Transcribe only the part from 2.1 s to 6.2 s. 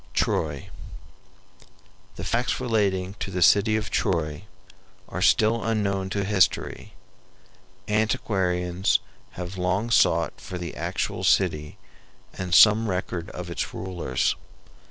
The facts relating to the city of Troy are still unknown